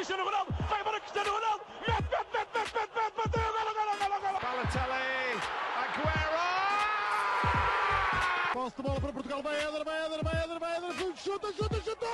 [0.00, 3.92] Cristiano Ronaldo, vai embora Cristiano Ronaldo, mete, mete, mete, mete, mete, mete, bateu, golo, golo,
[4.00, 4.38] golo, golo.
[4.40, 5.36] Balotelli,
[5.76, 6.40] Aguero!
[8.54, 11.82] Posse de bola para Portugal, vai Éder, vai Éder, vai Éder, vai Éder, chuta, chuta,
[11.82, 12.06] chuta!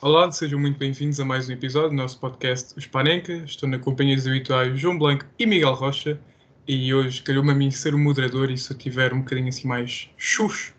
[0.00, 3.32] Olá, sejam muito bem-vindos a mais um episódio do nosso podcast Os Panenca.
[3.38, 6.20] Estou na companhia dos habituais João Blanco e Miguel Rocha.
[6.68, 9.66] E hoje calhou-me a mim ser o moderador e se eu tiver um bocadinho assim
[9.66, 10.74] mais xuxo,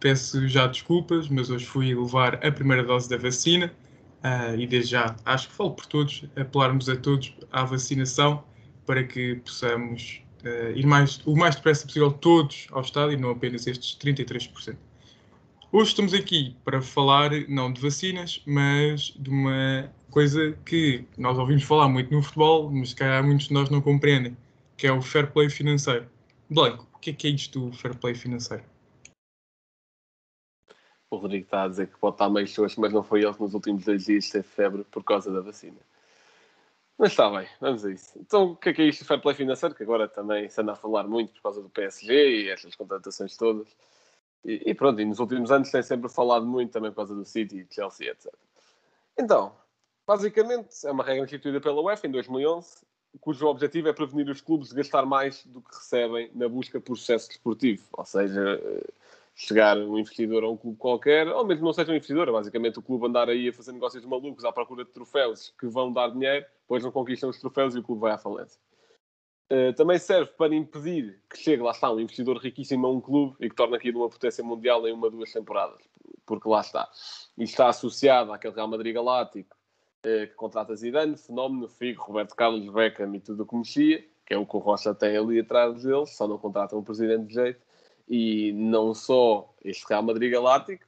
[0.00, 3.70] peço já desculpas, mas hoje fui levar a primeira dose da vacina
[4.24, 8.42] uh, e desde já acho que falo por todos, apelarmos a todos à vacinação
[8.86, 13.66] para que possamos uh, ir mais, o mais depressa possível todos ao estádio não apenas
[13.66, 14.78] estes 33%.
[15.70, 21.64] Hoje estamos aqui para falar não de vacinas, mas de uma coisa que nós ouvimos
[21.64, 24.34] falar muito no futebol, mas que há muitos de nós não compreendem,
[24.76, 26.08] que é o fair play financeiro.
[26.50, 28.64] Blanco, o que é que é isto do fair play financeiro?
[31.10, 33.40] O Rodrigo está a dizer que pode estar meio xoxo, mas não foi ele que
[33.40, 35.78] nos últimos dois dias teve febre por causa da vacina.
[36.98, 38.18] Mas está bem, vamos a isso.
[38.18, 39.74] Então, o que é que é isto do fair play financeiro?
[39.74, 43.36] Que agora também se anda a falar muito por causa do PSG e essas contratações
[43.36, 43.68] todas.
[44.44, 47.24] E, e, pronto, e nos últimos anos tem sempre falado muito também por causa do
[47.24, 48.32] City, Chelsea, etc.
[49.18, 49.56] Então,
[50.06, 52.84] basicamente, é uma regra instituída pela UEFA em 2011,
[53.20, 56.96] cujo objetivo é prevenir os clubes de gastar mais do que recebem na busca por
[56.96, 57.84] sucesso desportivo.
[57.92, 58.60] Ou seja,
[59.34, 62.82] chegar um investidor a um clube qualquer, ou mesmo não seja um investidor, basicamente o
[62.82, 66.46] clube andar aí a fazer negócios malucos à procura de troféus que vão dar dinheiro,
[66.60, 68.60] depois não conquistam os troféus e o clube vai à falência.
[69.50, 73.36] Uh, também serve para impedir que chegue, lá está, um investidor riquíssimo a um clube
[73.40, 75.82] e que torne aquilo uma potência mundial em uma, duas temporadas.
[76.24, 76.88] Porque lá está.
[77.36, 79.54] E está associado àquele Real Madrid Galáctico
[80.04, 84.38] que contrata Zidane, Fenómeno, Figo, Roberto Carlos, Beckham e tudo o que mexia, que é
[84.38, 87.60] o que o Rocha tem ali atrás deles, só não contratam um presidente de jeito.
[88.08, 90.84] E não só este Real Madrid Galáctico,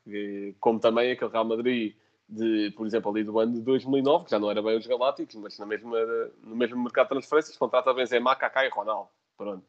[0.60, 1.94] como também aquele Real Madrid
[2.28, 5.34] de, por exemplo, ali do ano de 2009, que já não era bem os Galácticos,
[5.37, 5.99] mas na mesma,
[6.43, 9.09] no mesmo mercado de transferências, contrata Benzema, Kaká e Ronaldo.
[9.37, 9.65] Pronto.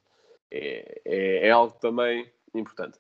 [0.50, 2.98] É, é, é, algo também importante.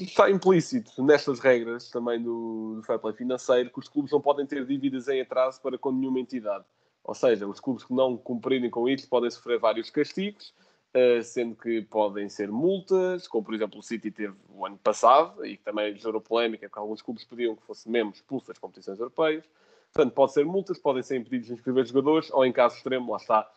[0.00, 4.46] Está implícito nestas regras também do, do fair play financeiro que os clubes não podem
[4.46, 6.64] ter dívidas em atraso para com nenhuma entidade.
[7.04, 10.54] Ou seja, os clubes que não cumprirem com isso podem sofrer vários castigos,
[10.92, 15.46] Uh, sendo que podem ser multas, como por exemplo o City teve o ano passado,
[15.46, 18.98] e que também gerou polémica, porque alguns clubes pediam que fosse mesmo expulso das competições
[18.98, 19.44] europeias.
[19.92, 23.18] Portanto, pode ser multas, podem ser impedidos de inscrever jogadores, ou em caso extremo, lá
[23.18, 23.48] está,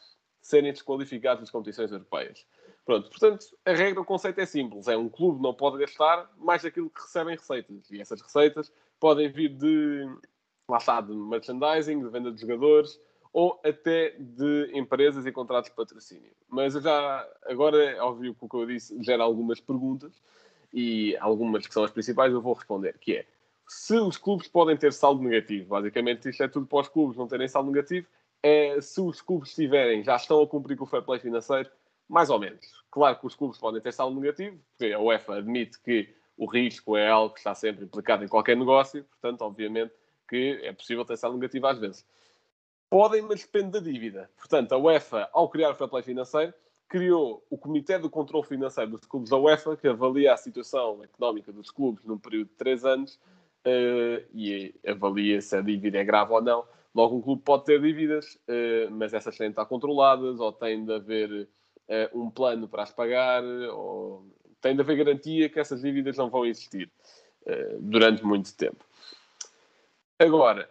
[0.43, 2.45] serem desqualificados das competições europeias.
[2.85, 4.87] Pronto, portanto, a regra, o conceito é simples.
[4.87, 7.89] É um clube não pode gastar mais daquilo que recebem receitas.
[7.89, 10.05] E essas receitas podem vir de,
[10.67, 12.99] lá está, de merchandising, de venda de jogadores,
[13.31, 16.31] ou até de empresas e contratos de patrocínio.
[16.49, 20.21] Mas já agora é óbvio que o que eu disse gera algumas perguntas
[20.71, 23.25] e algumas que são as principais eu vou responder, que é
[23.67, 27.27] se os clubes podem ter saldo negativo, basicamente isto é tudo para os clubes não
[27.27, 28.07] terem saldo negativo,
[28.41, 31.69] é se os clubes tiverem, já estão a cumprir com o fair play financeiro,
[32.07, 32.65] mais ou menos.
[32.91, 36.97] Claro que os clubes podem ter saldo negativo, porque a UEFA admite que o risco
[36.97, 39.93] é algo que está sempre implicado em qualquer negócio, portanto, obviamente
[40.27, 42.05] que é possível ter saldo negativo às vezes.
[42.89, 44.29] Podem, mas depende da dívida.
[44.37, 46.53] Portanto, a UEFA, ao criar o fair play financeiro,
[46.87, 51.51] criou o Comitê de Controlo Financeiro dos clubes da UEFA, que avalia a situação económica
[51.51, 53.15] dos clubes num período de três anos
[53.65, 56.63] uh, e avalia se a dívida é grave ou não.
[56.93, 60.85] Logo, um clube pode ter dívidas, uh, mas essas têm de estar controladas, ou tem
[60.85, 61.49] de haver
[61.89, 64.25] uh, um plano para as pagar, ou
[64.61, 66.89] tem de haver garantia que essas dívidas não vão existir
[67.81, 68.85] durante muito tempo.
[70.17, 70.69] Agora,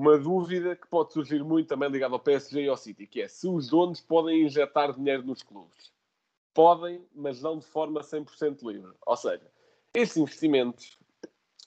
[0.00, 3.28] uma dúvida que pode surgir muito também ligada ao PSG e ao City, que é
[3.28, 5.92] se os donos podem injetar dinheiro nos clubes.
[6.54, 8.92] Podem, mas não de forma 100% livre.
[9.06, 9.46] Ou seja,
[9.92, 10.98] esses investimentos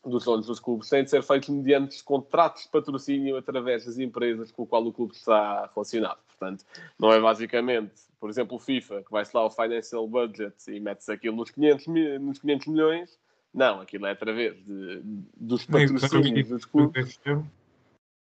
[0.04, 4.52] dos donos dos clubes têm de ser feitos mediante contratos de patrocínio através das empresas
[4.52, 6.20] com o qual o clube está relacionado.
[6.28, 6.66] Portanto,
[7.00, 7.94] não é basicamente,
[8.24, 11.88] por exemplo, o FIFA, que vai-se lá ao financial budget e mete-se aquilo nos 500,
[12.22, 13.20] nos 500 milhões.
[13.54, 15.02] Não, aquilo é através de,
[15.36, 17.20] dos patrocínios dos clubes.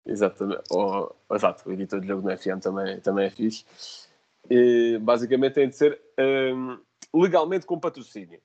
[0.05, 0.65] Exatamente.
[0.71, 3.65] O, exato, o editor de jogo no FM também, também é fixe.
[4.51, 5.99] E, basicamente tem de ser
[6.55, 6.79] um,
[7.19, 8.43] legalmente com patrocínio.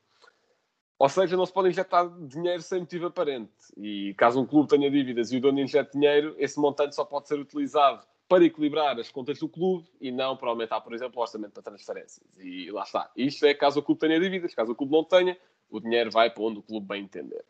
[0.98, 3.52] Ou seja, não se pode injetar dinheiro sem motivo aparente.
[3.76, 7.28] E caso um clube tenha dívidas e o dono injete dinheiro, esse montante só pode
[7.28, 11.22] ser utilizado para equilibrar as contas do clube e não para aumentar, por exemplo, o
[11.22, 12.26] orçamento para transferências.
[12.40, 13.12] E lá está.
[13.14, 15.38] Isto é caso o clube tenha dívidas, caso o clube não tenha,
[15.70, 17.44] o dinheiro vai para onde o clube bem entender.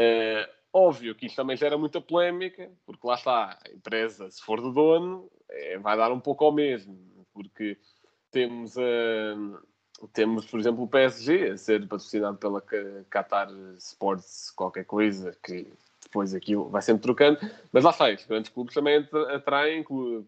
[0.00, 4.60] Uh, Óbvio que isto também gera muita polémica, porque lá está, a empresa, se for
[4.60, 6.96] do dono, é, vai dar um pouco ao mesmo,
[7.32, 7.76] porque
[8.30, 12.62] temos a, temos, por exemplo, o PSG a ser patrocinado pela
[13.10, 15.66] Qatar Sports, qualquer coisa, que
[16.10, 17.38] depois aquilo vai sempre trocando.
[17.72, 19.84] Mas lá está, os grandes clubes também atraem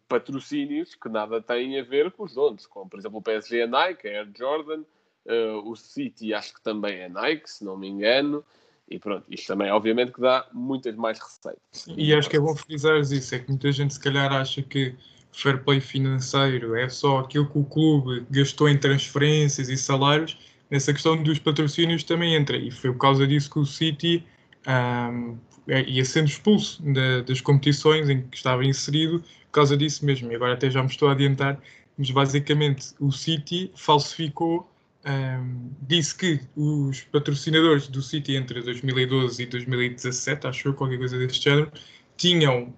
[0.08, 3.66] patrocínios que nada têm a ver com os donos, como por exemplo o PSG é
[3.66, 4.82] Nike, é Air Jordan,
[5.26, 8.44] uh, o City acho que também é Nike, se não me engano.
[8.88, 11.86] E pronto, isto também obviamente que dá muitas mais receitas.
[11.96, 14.94] E acho que é bom frisar isso, é que muita gente se calhar acha que
[15.32, 20.38] fair play financeiro é só aquilo que o clube gastou em transferências e salários,
[20.70, 22.56] nessa questão dos patrocínios também entra.
[22.56, 24.24] E foi por causa disso que o City
[24.68, 25.38] um,
[25.68, 30.30] ia sendo expulso da, das competições em que estava inserido, por causa disso mesmo.
[30.32, 31.60] E agora até já me estou a adiantar,
[31.96, 34.68] mas basicamente o City falsificou.
[35.04, 41.18] Um, disse que os patrocinadores do City entre 2012 e 2017, acho eu, qualquer coisa
[41.18, 41.72] desse género,
[42.16, 42.72] tinham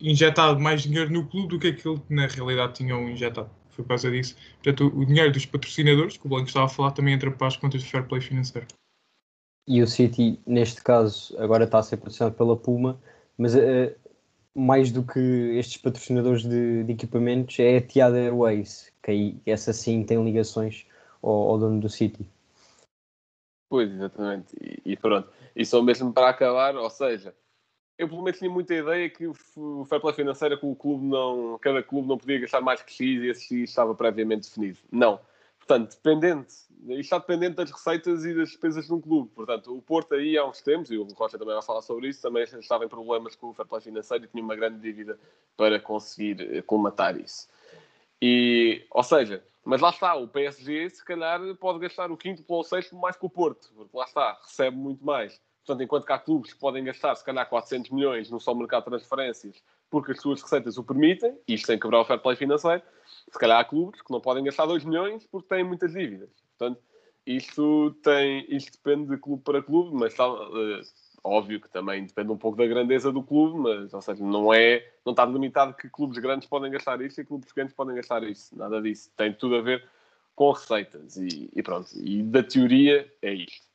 [0.00, 3.50] injetado mais dinheiro no clube do que aquilo que na realidade tinham injetado.
[3.70, 4.36] Foi por causa disso.
[4.62, 7.56] Portanto, o dinheiro dos patrocinadores, que o Blanco estava a falar, também entra para as
[7.56, 8.66] contas de fair play financeiro.
[9.70, 12.98] E o City, neste caso, agora está a ser patrocinado pela Puma,
[13.36, 13.94] mas uh,
[14.54, 15.20] mais do que
[15.58, 20.86] estes patrocinadores de, de equipamentos, é a Etihad Airways, que aí, essa sim tem ligações
[21.22, 22.26] ao, ao dono do City.
[23.68, 24.56] Pois, exatamente.
[24.58, 25.30] E, e pronto.
[25.54, 27.34] E só mesmo para acabar, ou seja,
[27.98, 29.34] eu pelo menos tinha muita ideia que o
[29.84, 33.00] fair play financeiro que o clube não, cada clube não podia gastar mais que X
[33.22, 34.78] e esse X estava previamente definido.
[34.90, 35.20] Não.
[35.68, 36.54] Portanto, dependente,
[36.86, 39.30] isto está dependente das receitas e das despesas de um clube.
[39.34, 42.22] Portanto, o Porto aí há uns tempos, e o Rocha também vai falar sobre isso,
[42.22, 45.18] também estava em problemas com o fair play financeiro e tinha uma grande dívida
[45.58, 47.50] para conseguir eh, colmatar isso.
[48.20, 52.60] E, ou seja, mas lá está, o PSG se calhar pode gastar o quinto ou
[52.60, 55.38] o sexto mais que o Porto, porque lá está, recebe muito mais.
[55.66, 58.84] Portanto, enquanto que há clubes que podem gastar, se calhar, 400 milhões no só mercado
[58.84, 62.82] de transferências porque as suas receitas o permitem, isto sem quebrar o fair play financeiro,
[63.30, 66.30] se calhar há clubes que não podem gastar 2 milhões porque têm muitas dívidas.
[66.56, 66.80] Portanto,
[67.26, 70.80] isto, tem, isto depende de clube para clube, mas uh,
[71.22, 74.86] óbvio que também depende um pouco da grandeza do clube, mas ou seja, não, é,
[75.04, 78.56] não está delimitado que clubes grandes podem gastar isto e clubes pequenos podem gastar isso.
[78.56, 79.10] Nada disso.
[79.16, 79.86] Tem tudo a ver
[80.34, 81.90] com receitas e, e pronto.
[81.96, 83.68] E da teoria é isto.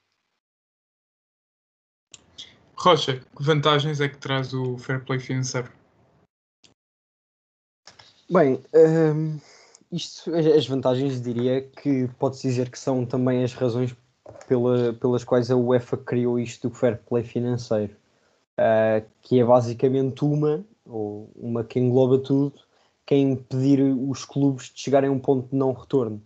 [2.75, 5.71] Rocha, que vantagens é que traz o fair play financeiro?
[8.29, 9.37] Bem, um,
[9.91, 13.95] isto, as vantagens diria que pode-se dizer que são também as razões
[14.47, 17.93] pela, pelas quais a UEFA criou isto do fair play financeiro,
[18.57, 22.53] uh, que é basicamente uma, ou uma que engloba tudo,
[23.05, 26.21] que é impedir os clubes de chegarem a um ponto de não retorno,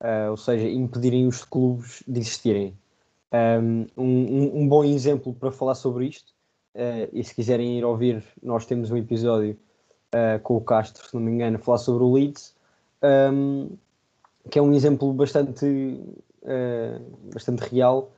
[0.00, 2.76] uh, ou seja, impedirem os clubes de existirem.
[3.32, 6.32] Um, um, um, bom exemplo para falar sobre isto,
[6.74, 9.58] uh, e se quiserem ir ouvir, nós temos um episódio
[10.14, 12.54] uh, com o Castro, se não me engano, a falar sobre o Leeds,
[13.32, 13.70] um,
[14.50, 15.64] que é um exemplo bastante,
[16.42, 18.10] uh, bastante real,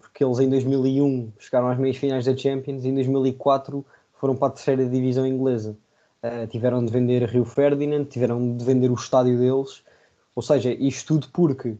[0.00, 4.48] porque eles em 2001 chegaram às meias finais da Champions e em 2004 foram para
[4.48, 5.76] a terceira divisão inglesa.
[6.50, 9.84] tiveram de vender Rio Ferdinand, tiveram de vender o estádio deles,
[10.34, 11.76] ou seja, isto tudo porque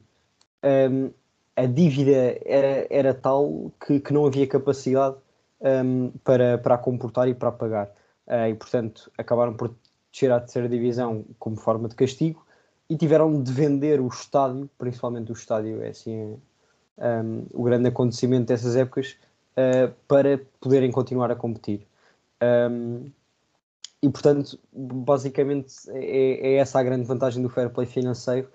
[0.62, 1.10] um,
[1.56, 5.16] a dívida era, era tal que, que não havia capacidade
[5.60, 7.90] um, para, para a comportar e para a pagar.
[8.30, 9.74] Uh, e, portanto, acabaram por
[10.12, 12.46] descer à terceira divisão como forma de castigo
[12.88, 16.38] e tiveram de vender o estádio, principalmente o estádio, é assim
[16.98, 19.16] um, o grande acontecimento dessas épocas,
[19.56, 21.86] uh, para poderem continuar a competir.
[22.42, 23.10] Um,
[24.02, 28.48] e, portanto, basicamente é, é, essa a grande vantagem do fair play financeiro.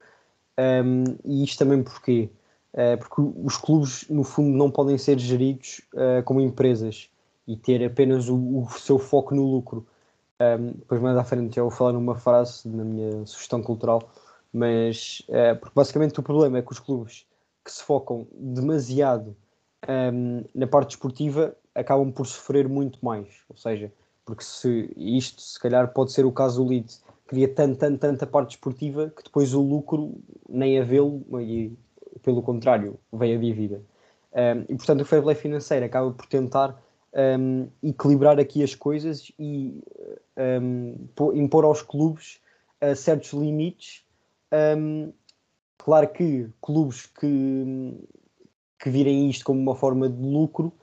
[0.58, 2.30] Um, e isto também porque
[2.74, 7.10] uh, porque os clubes, no fundo, não podem ser geridos uh, como empresas
[7.48, 9.86] e ter apenas o, o seu foco no lucro.
[10.40, 14.10] Um, depois, mais à frente, já vou falar numa frase na minha sugestão cultural,
[14.52, 17.26] mas uh, porque basicamente o problema é que os clubes
[17.64, 19.36] que se focam demasiado
[19.88, 23.28] um, na parte desportiva acabam por sofrer muito mais.
[23.50, 23.92] Ou seja,
[24.26, 28.28] porque se isto, se calhar, pode ser o caso do Leeds, queria tanto, tanto, tanta
[28.28, 30.16] parte desportiva que depois o lucro
[30.50, 31.78] nem a vê-lo e
[32.22, 33.82] pelo contrário, vem a dívida.
[34.34, 36.82] Um, e portanto, o fair play financeiro acaba por tentar
[37.16, 39.82] um, equilibrar aqui as coisas e
[40.38, 42.40] um, impor aos clubes
[42.82, 44.04] uh, certos limites.
[45.78, 48.06] claro que clubes que,
[48.80, 50.74] que virem isto como uma forma de lucro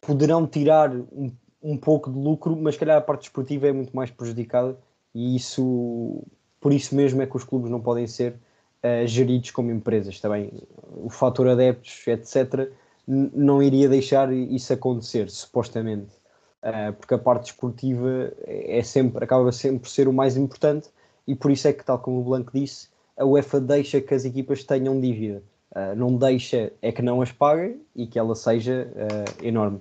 [0.00, 1.32] poderão tirar um,
[1.62, 4.78] um pouco de lucro, mas calhar a parte desportiva é muito mais prejudicada
[5.14, 6.22] e isso
[6.60, 10.52] por isso mesmo é que os clubes não podem ser uh, geridos como empresas também.
[10.92, 12.70] O fator adeptos, etc.,
[13.06, 16.14] não iria deixar isso acontecer, supostamente.
[16.62, 20.88] Uh, porque a parte esportiva é sempre, acaba sempre por ser o mais importante
[21.26, 24.24] e por isso é que, tal como o Blanco disse, a UEFA deixa que as
[24.24, 25.42] equipas tenham dívida.
[25.70, 29.80] Uh, não deixa é que não as paguem e que ela seja uh, enorme.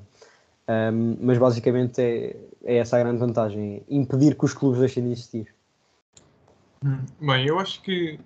[0.67, 5.11] Um, mas basicamente é, é, essa a grande vantagem: impedir que os clubes deixem de
[5.11, 5.53] existir.
[6.83, 8.19] Hum, bem, eu acho que,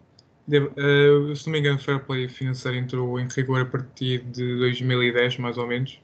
[0.57, 4.57] uh, se não me engano, o Fair Play financeiro entrou em rigor a partir de
[4.57, 5.99] 2010, mais ou menos.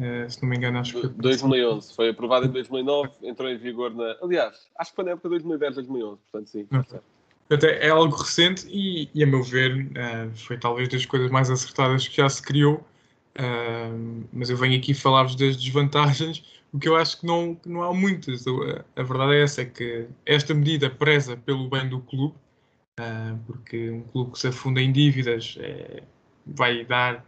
[0.00, 1.08] Uh, se não me engano, acho que.
[1.08, 4.16] 2011, foi aprovado em 2009, entrou em vigor na.
[4.22, 6.64] Aliás, acho que foi na época de 2010, 2011, portanto, sim.
[6.64, 11.50] Portanto, é, algo recente e, e a meu ver, uh, foi talvez das coisas mais
[11.50, 12.84] acertadas que já se criou.
[14.32, 17.82] Mas eu venho aqui falar-vos das desvantagens, o que eu acho que não, que não
[17.82, 18.44] há muitas.
[18.46, 22.34] A, a verdade é essa, é que esta medida preza pelo bem do clube,
[23.46, 26.02] porque um clube que se afunda em dívidas é,
[26.46, 27.24] vai dar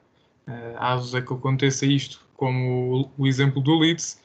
[0.49, 4.21] uh, asos a que aconteça isto, como o, o exemplo do Leeds.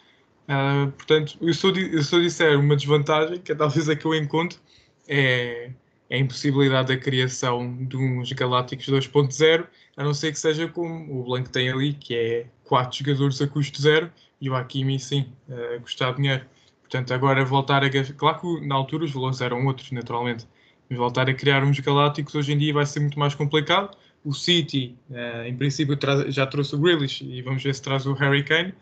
[0.47, 4.59] Uh, portanto, eu eu disser uma desvantagem, que é talvez a que eu encontro,
[5.07, 5.71] é
[6.09, 11.21] é a impossibilidade da criação de uns Galácticos 2.0, a não ser que seja como
[11.21, 15.31] o Blanco tem ali, que é quatro jogadores a custo zero, e o Hakimi, sim,
[15.49, 16.45] a custar dinheiro.
[16.81, 17.89] Portanto, agora voltar a.
[17.89, 20.47] Claro que na altura os valores eram outros, naturalmente,
[20.91, 23.97] voltar a criar uns Galácticos hoje em dia vai ser muito mais complicado.
[24.23, 28.13] O City, uh, em princípio, já trouxe o Grealish e vamos ver se traz o
[28.13, 28.73] Harry Kane.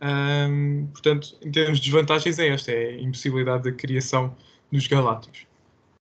[0.00, 4.36] Um, portanto, em termos de desvantagens, é esta: é a impossibilidade da criação
[4.70, 5.46] dos Galácticos.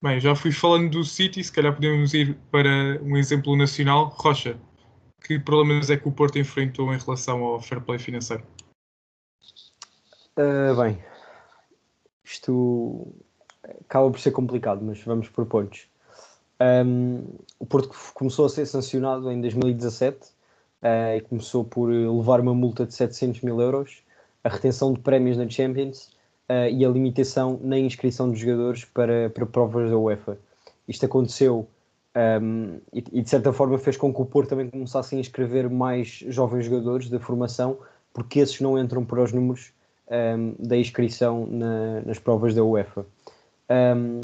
[0.03, 4.15] Bem, já fui falando do City, se calhar podemos ir para um exemplo nacional.
[4.15, 4.59] Rocha,
[5.23, 8.43] que problemas é que o Porto enfrentou em relação ao fair play financeiro?
[10.37, 11.03] Uh, bem,
[12.23, 13.15] isto
[13.81, 15.87] acaba por ser complicado, mas vamos por pontos.
[16.59, 17.23] Um,
[17.59, 20.29] o Porto começou a ser sancionado em 2017 uh,
[20.81, 24.03] ah, e começou por levar uma multa de 700 mil euros,
[24.43, 26.09] a retenção de prémios na Champions
[26.49, 30.37] uh, e a limitação na inscrição de jogadores para, para provas da UEFA.
[30.87, 31.67] Isto aconteceu
[32.41, 35.69] um, e, e, de certa forma fez com que o Porto também começasse a inscrever
[35.69, 37.77] mais jovens jogadores da formação,
[38.11, 39.71] porque esses não entram para os números
[40.09, 43.05] um, da inscrição na, nas provas da UEFA.
[43.69, 44.21] Um,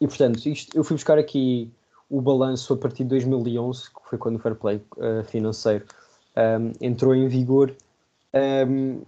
[0.00, 1.70] e portanto, isto, eu fui buscar aqui
[2.08, 5.84] o balanço a partir de 2011, que foi quando o Fair Play uh, financeiro
[6.80, 7.74] entrou em vigor.
[8.32, 9.02] Um,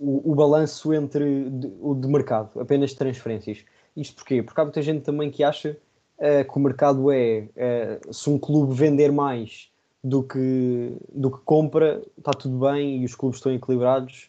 [0.00, 3.64] o, o balanço entre de, o de mercado, apenas transferências.
[3.96, 4.42] Isto porquê?
[4.42, 5.76] Porque há muita gente também que acha
[6.18, 9.70] uh, que o mercado é uh, se um clube vender mais
[10.02, 14.28] do que, do que compra, está tudo bem e os clubes estão equilibrados.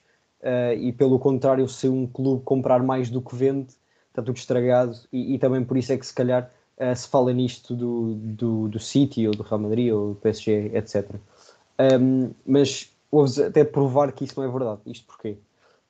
[0.77, 3.69] E pelo contrário, se um clube comprar mais do que vende,
[4.13, 4.97] está tudo estragado.
[5.11, 6.49] E, e também por isso é que se calhar
[6.95, 11.15] se fala nisto do, do, do City ou do Real Madrid ou do PSG, etc.
[11.79, 14.81] Um, mas ouves até provar que isso não é verdade.
[14.85, 15.37] Isto porquê?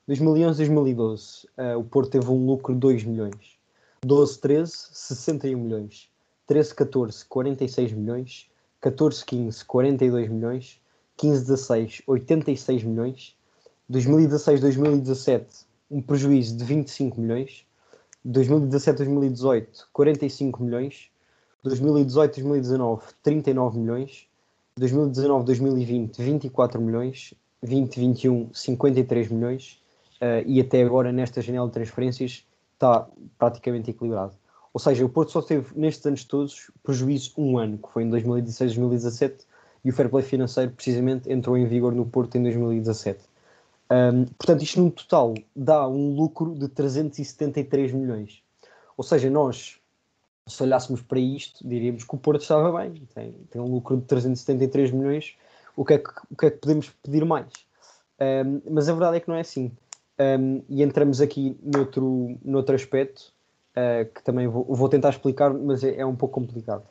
[0.08, 3.56] 2011-2012, uh, o Porto teve um lucro de 2 milhões.
[4.04, 6.08] 12-13, 61 milhões.
[6.48, 8.50] 13-14, 46 milhões.
[8.82, 10.80] 14-15, 42 milhões.
[11.18, 13.36] 15-16, 86 milhões.
[13.90, 17.66] 2016-2017, um prejuízo de 25 milhões.
[18.26, 21.10] 2017-2018, 45 milhões.
[21.64, 24.26] 2018-2019, 39 milhões.
[24.78, 27.34] 2019-2020, 24 milhões.
[27.62, 29.82] 2021, 53 milhões
[30.20, 34.34] uh, e até agora nesta janela de transferências está praticamente equilibrado.
[34.72, 38.10] Ou seja, o Porto só teve nestes anos todos prejuízo um ano, que foi em
[38.10, 39.46] 2016, 2017,
[39.84, 43.20] e o fair play financeiro precisamente entrou em vigor no Porto em 2017.
[43.90, 48.42] Um, portanto, isto no total dá um lucro de 373 milhões.
[48.96, 49.78] Ou seja, nós,
[50.46, 54.04] se olhássemos para isto, diríamos que o Porto estava bem, tem, tem um lucro de
[54.04, 55.36] 373 milhões,
[55.76, 57.52] o que é que, o que, é que podemos pedir mais?
[58.20, 59.72] Um, mas a verdade é que não é assim.
[60.18, 63.32] Um, e entramos aqui noutro, noutro aspecto
[63.76, 66.84] uh, que também vou, vou, tentar explicar, mas é, é um pouco complicado.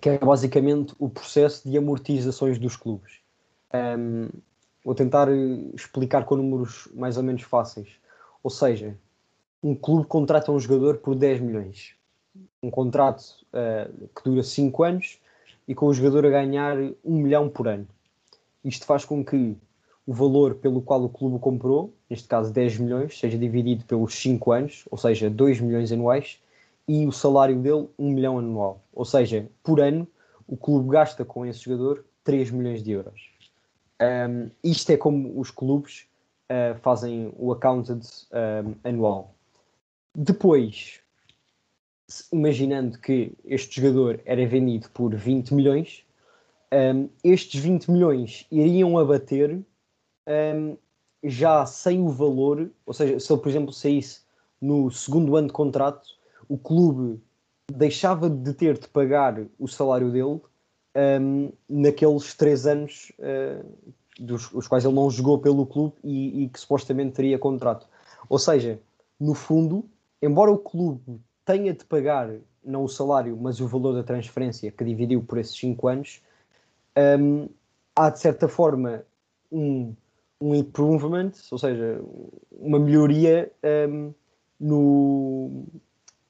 [0.00, 3.20] Que é basicamente o processo de amortizações dos clubes.
[3.72, 4.28] Um,
[4.84, 5.28] vou tentar
[5.74, 7.88] explicar com números mais ou menos fáceis.
[8.42, 8.96] Ou seja,
[9.62, 11.94] um clube contrata um jogador por 10 milhões.
[12.62, 13.22] Um contrato
[13.52, 15.20] uh, que dura 5 anos
[15.68, 17.86] e com o jogador a ganhar 1 milhão por ano.
[18.64, 19.56] Isto faz com que
[20.06, 24.52] o valor pelo qual o clube comprou, neste caso 10 milhões, seja dividido pelos 5
[24.52, 26.40] anos, ou seja, 2 milhões anuais,
[26.88, 28.82] e o salário dele 1 milhão anual.
[28.92, 30.06] Ou seja, por ano,
[30.46, 33.31] o clube gasta com esse jogador 3 milhões de euros.
[34.00, 36.06] Um, isto é como os clubes
[36.50, 39.34] uh, fazem o accounted um, anual.
[40.14, 41.00] Depois,
[42.32, 46.04] imaginando que este jogador era vendido por 20 milhões,
[46.72, 49.60] um, estes 20 milhões iriam abater
[51.22, 54.20] já sem o valor, ou seja, se ele, por exemplo, saísse
[54.60, 56.08] no segundo ano de contrato,
[56.48, 57.20] o clube
[57.70, 60.40] deixava de ter de pagar o salário dele
[60.96, 63.66] um, naqueles três anos uh,
[64.18, 67.86] dos os quais ele não jogou pelo clube e, e, que supostamente teria contrato.
[68.28, 68.78] Ou seja,
[69.18, 69.84] no fundo,
[70.20, 72.30] embora o clube tenha de pagar
[72.64, 76.22] não o salário, mas o valor da transferência que dividiu por esses cinco anos,
[77.18, 77.48] um,
[77.96, 79.04] há de certa forma
[79.50, 79.94] um,
[80.40, 82.00] um improvement, ou seja,
[82.52, 83.50] uma melhoria
[83.88, 84.14] um,
[84.60, 85.64] no,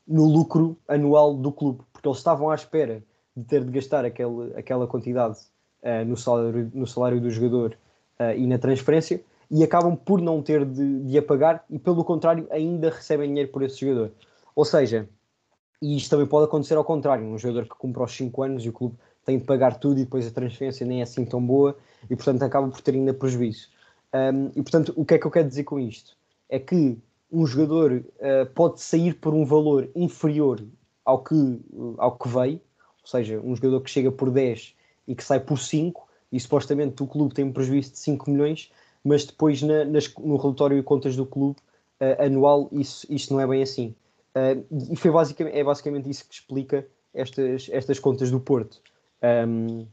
[0.07, 3.03] no lucro anual do clube, porque eles estavam à espera
[3.37, 5.39] de ter de gastar aquele, aquela quantidade
[5.83, 7.77] uh, no, salário, no salário do jogador
[8.21, 12.05] uh, e na transferência e acabam por não ter de, de a pagar e, pelo
[12.05, 14.13] contrário, ainda recebem dinheiro por esse jogador.
[14.57, 15.09] Ou seja,
[15.81, 18.69] e isto também pode acontecer ao contrário, um jogador que cumpre aos 5 anos e
[18.69, 21.77] o clube tem de pagar tudo e depois a transferência nem é assim tão boa
[22.09, 23.69] e, portanto, acaba por ter ainda prejuízo.
[24.15, 26.17] Um, e, portanto, o que é que eu quero dizer com isto?
[26.49, 26.99] É que
[27.31, 30.63] um jogador uh, pode sair por um valor inferior
[31.05, 31.61] ao que,
[31.99, 32.61] ao que veio,
[33.03, 34.75] ou seja, um jogador que chega por 10
[35.07, 38.73] e que sai por 5, e supostamente o clube tem um prejuízo de 5 milhões,
[39.05, 41.59] mas depois na, nas, no relatório de contas do clube
[42.01, 43.95] uh, anual isso, isto não é bem assim.
[44.35, 48.81] Uh, e foi basicamente, é basicamente isso que explica estas, estas contas do Porto.
[49.23, 49.87] Um,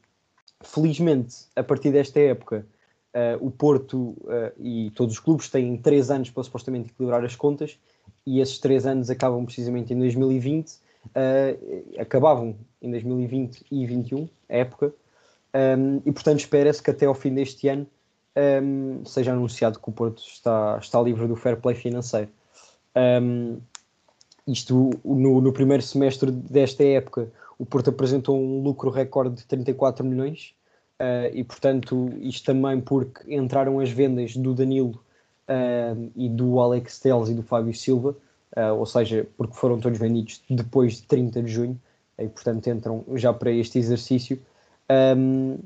[0.64, 2.66] felizmente, a partir desta época,
[3.14, 4.16] uh, o Porto
[4.58, 7.78] e todos os clubes têm três anos para supostamente equilibrar as contas
[8.26, 10.72] e esses três anos acabam precisamente em 2020,
[12.00, 14.94] acabavam em 2020 e 2021, a época,
[15.54, 17.88] um, e portanto espera-se que até ao fim deste ano
[18.64, 22.30] um, seja anunciado que o Porto está, está livre do fair play financeiro.
[22.96, 23.60] Um,
[24.48, 30.06] isto no, no, primeiro semestre desta época, o Porto apresentou um lucro recorde de 34
[30.06, 30.54] milhões.
[31.00, 35.02] Uh, e, portanto, isto também porque entraram as vendas do Danilo
[35.48, 38.18] uh, e do Alex Teles e do Fábio Silva,
[38.58, 41.82] uh, ou seja, porque foram todos vendidos depois de 30 de junho
[42.18, 44.40] e, portanto, entram já para este exercício.
[45.18, 45.58] Um,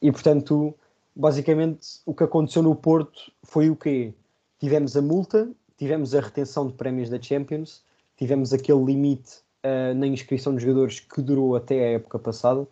[0.00, 0.74] e, portanto,
[1.14, 4.12] basicamente, o que aconteceu no Porto foi o quê?
[4.58, 7.82] Tivemos a multa, tivemos a retenção de prémios da Champions
[8.16, 12.66] tivemos aquele limite uh, na inscrição de jogadores que durou até a época passada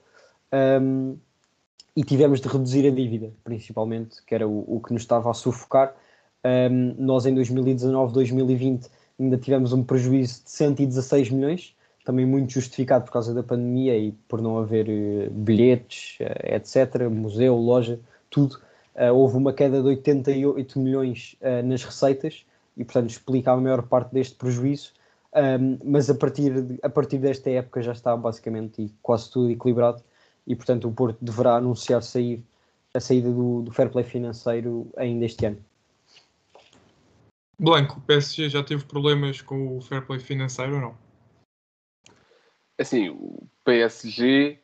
[0.81, 1.16] um,
[1.94, 5.35] e tivemos de reduzir a dívida, principalmente, que era o, o que nos estava a
[5.35, 5.94] sufocar.
[6.44, 13.05] Um, nós em 2019, 2020 ainda tivemos um prejuízo de 116 milhões, também muito justificado
[13.05, 18.59] por causa da pandemia e por não haver uh, bilhetes, uh, etc., museu, loja, tudo.
[18.94, 22.44] Uh, houve uma queda de 88 milhões nas receitas
[22.77, 24.92] e, portanto, explica a maior parte deste prejuízo.
[25.83, 30.03] Mas a partir, de, a partir desta época já está basicamente quase tudo equilibrado
[30.46, 32.44] e, portanto, o Porto deverá anunciar sair,
[32.92, 35.57] a saída do, do fair play financeiro ainda este ano.
[37.62, 40.98] Blanco, o PSG já teve problemas com o fair play financeiro ou não?
[42.77, 44.59] Assim, o PSG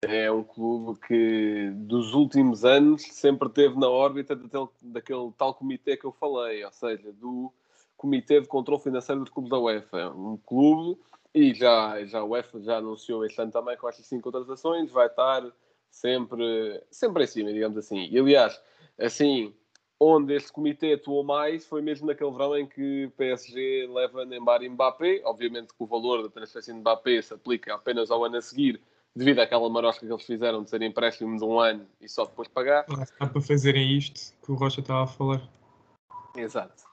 [0.00, 5.94] é um clube que dos últimos anos sempre esteve na órbita daquele, daquele tal comitê
[5.98, 7.52] que eu falei, ou seja, do
[7.98, 10.08] Comitê de Controlo Financeiro dos Clubes da UEFA.
[10.08, 10.98] Um clube,
[11.34, 15.08] e já, já a UEFA já anunciou este ano também com estas cinco contratações, vai
[15.08, 15.44] estar
[15.90, 18.08] sempre, sempre em cima, digamos assim.
[18.10, 18.58] E aliás,
[18.98, 19.54] assim,
[20.00, 24.62] onde este comitê atuou mais foi mesmo naquele verão em que o PSG leva Neymar
[24.62, 25.22] e Mbappé.
[25.24, 28.80] Obviamente que o valor da transferência de Mbappé se aplica apenas ao ano a seguir,
[29.14, 32.48] devido àquela marosca que eles fizeram de ser empréstimo de um ano e só depois
[32.48, 32.86] pagar.
[32.86, 35.42] Dá para fazerem isto que o Rocha estava a falar.
[36.36, 36.88] Exato.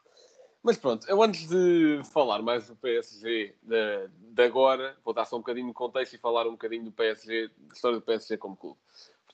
[0.65, 5.35] Mas pronto, eu antes de falar mais do PSG de, de, agora, vou dar só
[5.35, 8.57] um bocadinho de contexto e falar um bocadinho do PSG, da história do PSG como
[8.57, 8.79] clube.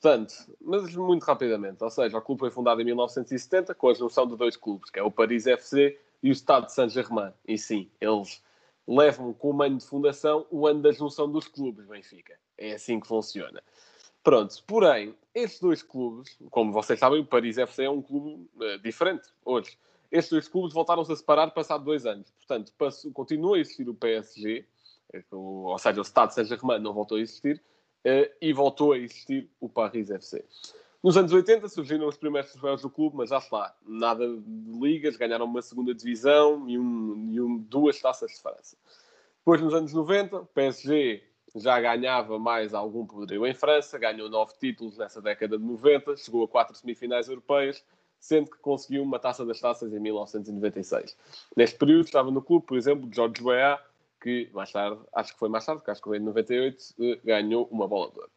[0.02, 4.26] Portanto, mas muito rapidamente, ou seja, o clube foi fundado em 1970 com a junção
[4.26, 7.32] de dois clubes, que é o Paris FC e o Stade de Saint-Germain.
[7.46, 8.42] E sim, eles
[8.86, 12.36] levam como ano de fundação o ano da junção dos clubes, Benfica.
[12.58, 13.62] É assim que funciona.
[14.24, 18.78] Pronto, porém, estes dois clubes, como vocês sabem, o Paris FC é um clube uh,
[18.80, 19.78] diferente hoje
[20.12, 22.30] estes dois clubes voltaram-se a separar passado dois anos.
[22.32, 24.66] Portanto, passou, continua a existir o PSG,
[25.12, 27.62] é ou seja, o Stade Saint-Germain não voltou a existir, eh,
[28.40, 30.44] e voltou a existir o Paris FC.
[31.02, 35.16] Nos anos 80 surgiram os primeiros troféus do clube, mas já está, nada de ligas,
[35.16, 38.76] ganharam uma segunda divisão e, um, e um, duas taças de França.
[39.38, 41.24] Depois, nos anos 90, o PSG
[41.56, 46.44] já ganhava mais algum poderio em França, ganhou nove títulos nessa década de 90, chegou
[46.44, 47.84] a quatro semifinais europeias,
[48.20, 51.16] sendo que conseguiu uma taça das taças em 1996.
[51.56, 53.82] Neste período estava no clube, por exemplo, George Weah,
[54.22, 57.20] que mais tarde, acho que foi mais tarde, que acho que foi em 98, eh,
[57.24, 58.30] ganhou uma bola de ouro.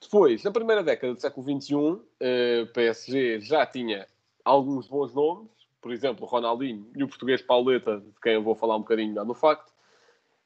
[0.00, 4.06] Depois, na primeira década do século XXI, o eh, PSG já tinha
[4.42, 8.54] alguns bons nomes, por exemplo, o Ronaldinho e o português Pauleta, de quem eu vou
[8.54, 9.70] falar um bocadinho no facto.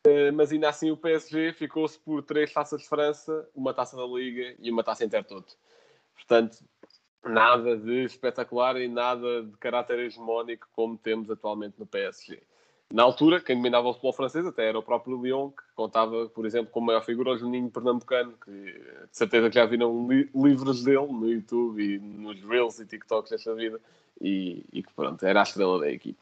[0.07, 4.05] Uh, mas ainda assim o PSG ficou-se por três taças de França, uma taça da
[4.05, 5.57] Liga e uma taça Intertoto.
[6.15, 6.59] Portanto,
[7.25, 12.43] nada de espetacular e nada de caráter hegemónico como temos atualmente no PSG.
[12.93, 16.47] Na altura, quem dominava o futebol francês até era o próprio Lyon, que contava, por
[16.47, 20.85] exemplo, como maior figura o Juninho Pernambucano, que de certeza que já viram li livros
[20.85, 23.81] dele no YouTube e nos Reels e TikToks desta vida,
[24.21, 26.19] e, e que pronto, era a estrela da equipe.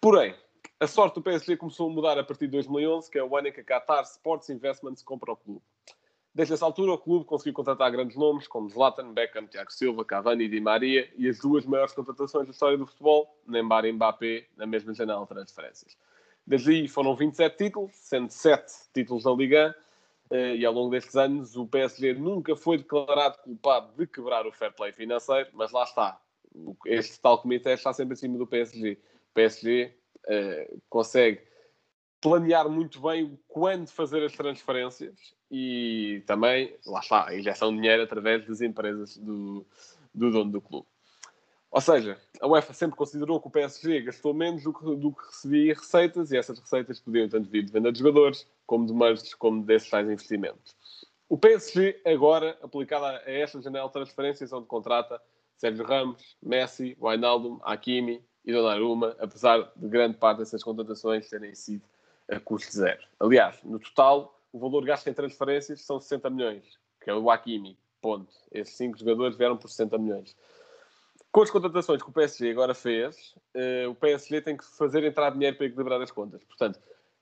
[0.00, 0.34] Porém,
[0.80, 3.48] a sorte do PSG começou a mudar a partir de 2011, que é o ano
[3.48, 5.62] em que a Qatar Sports Investments compra o clube.
[6.34, 10.44] Desde essa altura, o clube conseguiu contratar grandes nomes como Zlatan, Beckham, Tiago Silva, Cavani
[10.44, 14.46] e Di Maria e as duas maiores contratações da história do futebol, Neymar e Mbappé,
[14.56, 15.96] na mesma janela de transferências.
[16.44, 19.76] Desde aí foram 27 títulos, sendo 7 títulos da Liga,
[20.30, 24.52] eh, e ao longo destes anos o PSG nunca foi declarado culpado de quebrar o
[24.52, 26.20] fair play financeiro, mas lá está.
[26.84, 28.98] Este tal comitê está sempre acima do PSG.
[29.30, 29.94] O PSG
[30.26, 31.42] uh, consegue
[32.24, 38.02] planear muito bem quando fazer as transferências e também, lá está, a injeção de dinheiro
[38.02, 39.66] através das empresas do,
[40.14, 40.86] do dono do clube.
[41.70, 45.26] Ou seja, a UEFA sempre considerou que o PSG gastou menos do que, do que
[45.26, 49.34] recebia receitas e essas receitas podiam tanto vir de venda de jogadores, como de merges,
[49.34, 50.74] como desses tais investimentos.
[51.28, 55.20] O PSG, agora, aplicado a esta janela de transferências, onde contrata
[55.58, 61.84] Sérgio Ramos, Messi, Wijnaldum, Hakimi e Donnarumma, apesar de grande parte dessas contratações terem sido
[62.28, 63.02] a custo zero.
[63.20, 67.78] Aliás, no total, o valor gasto em transferências são 60 milhões, que é o Hakimi,
[68.00, 68.32] ponto.
[68.52, 70.36] Esses cinco jogadores vieram por 60 milhões.
[71.32, 75.30] Com as contratações que o PSG agora fez, uh, o PSG tem que fazer entrar
[75.30, 76.42] dinheiro para equilibrar as contas.
[76.44, 76.78] Portanto,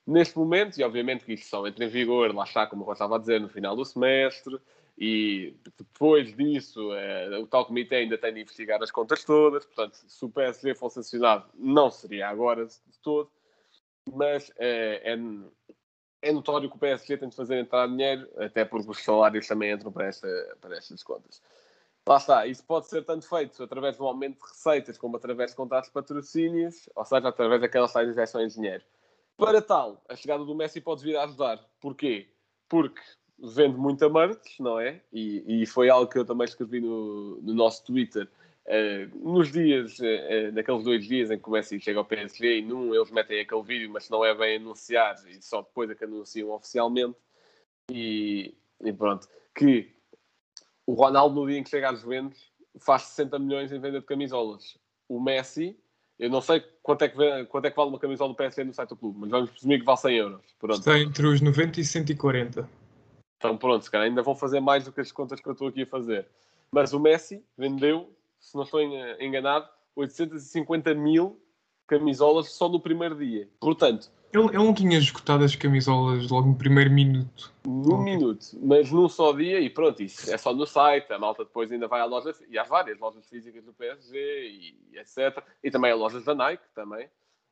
[0.06, 3.16] neste momento, e obviamente que isto só entra em vigor, lá está, como eu estava
[3.16, 4.60] a dizer, no final do semestre,
[4.98, 9.64] e depois disso, uh, o tal comitê ainda tem de investigar as contas todas.
[9.64, 13.30] Portanto, se o PSG fosse sancionado, não seria agora de todo
[14.10, 15.18] mas é, é,
[16.22, 19.72] é, notório que o PSG tem de fazer entrar dinheiro, até porque os salários também
[19.72, 21.42] entram para, esta, para estas contas.
[22.06, 25.56] Lá está, isso pode ser tanto feito através do aumento de receitas como através de
[25.56, 28.84] contratos de patrocínios, ou seja, através daquelas tais injeções de dinheiro.
[29.36, 31.64] Para tal, a chegada do Messi pode vir a ajudar.
[31.80, 32.28] Porquê?
[32.68, 33.00] Porque
[33.38, 35.00] vende muita merch, não é?
[35.12, 38.28] E, e foi algo que eu também escrevi no, no nosso Twitter
[38.64, 42.62] Uh, nos dias, uh, naqueles dois dias em que o Messi chega ao PSG e
[42.62, 46.05] num eles metem aquele vídeo, mas não é bem anunciar e só depois é que
[46.05, 47.16] anunciam oficialmente.
[47.90, 49.90] E, e pronto, que
[50.87, 54.07] o Ronaldo no dia em que chega às Juventus faz 60 milhões em venda de
[54.07, 54.79] camisolas.
[55.09, 55.77] O Messi,
[56.18, 58.72] eu não sei quanto é que, quanto é que vale uma camisola do PSG no
[58.72, 60.55] site do clube, mas vamos presumir que vale 100 euros.
[60.61, 60.79] Pronto.
[60.79, 62.68] Está entre os 90 e 140.
[63.38, 65.66] Então pronto, se calhar ainda vão fazer mais do que as contas que eu estou
[65.66, 66.29] aqui a fazer.
[66.70, 68.09] Mas o Messi vendeu
[68.42, 68.83] se não estou
[69.20, 71.40] enganado, 850 mil
[71.87, 73.48] camisolas só no primeiro dia.
[73.61, 77.52] Portanto, ele, ele não tinha esgotado as camisolas logo no primeiro minuto.
[77.64, 81.12] Num minuto, mas num só dia e pronto, isso é só no site.
[81.12, 84.98] A malta depois ainda vai à loja e há várias lojas físicas do PSG e,
[84.98, 85.42] etc.
[85.62, 87.07] E também há lojas da Nike também.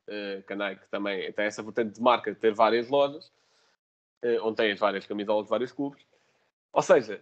[0.07, 3.31] Uh, que a Nike também tem essa vertente de marca de ter várias lojas,
[4.25, 6.03] uh, onde tem as várias camisolas de vários clubes.
[6.73, 7.21] Ou seja,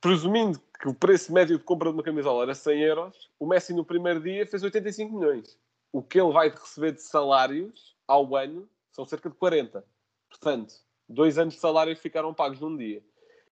[0.00, 3.72] presumindo que o preço médio de compra de uma camisola era 100 euros, o Messi
[3.72, 5.58] no primeiro dia fez 85 milhões.
[5.92, 9.84] O que ele vai receber de salários ao ano são cerca de 40.
[10.28, 10.74] Portanto,
[11.08, 13.02] dois anos de salários ficaram pagos num dia.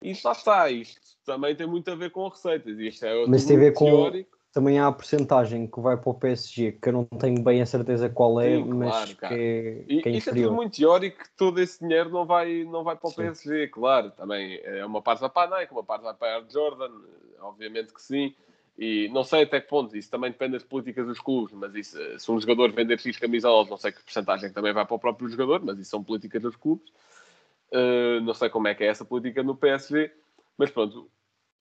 [0.01, 2.79] Isto lá está, isto também tem muito a ver com receitas.
[2.79, 6.09] Isto é Mas tem a ver com, teórico também há a porcentagem que vai para
[6.09, 9.25] o PSG, que eu não tenho bem a certeza qual é, Sim, mas claro, que,
[9.25, 12.63] é, e, que é Isso é tudo muito teórico que todo esse dinheiro não vai,
[12.65, 13.17] não vai para o sim.
[13.17, 14.11] PSG, claro.
[14.11, 16.91] Também é uma parte vai para a Nike, uma parte vai para a Jordan,
[17.39, 18.35] obviamente que sim.
[18.77, 21.97] E não sei até que ponto, isso também depende das políticas dos clubes, mas isso,
[22.19, 25.29] se um jogador vender X camisolas, não sei que porcentagem também vai para o próprio
[25.29, 26.89] jogador, mas isso são políticas dos clubes.
[27.71, 30.11] Uh, não sei como é que é essa política no PSG,
[30.57, 31.09] mas pronto,